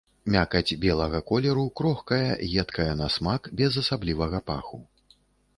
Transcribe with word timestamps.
Мякаць 0.35 0.77
белага 0.85 1.19
колеру, 1.31 1.65
крохкая, 1.81 2.29
едкая 2.63 2.89
на 3.03 3.11
смак, 3.17 3.41
без 3.61 3.81
асаблівага 3.83 4.37
паху. 4.49 4.85